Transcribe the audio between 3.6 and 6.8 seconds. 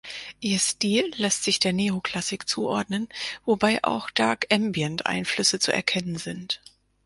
auch Dark-Ambient-Einflüsse zu erkennen sind.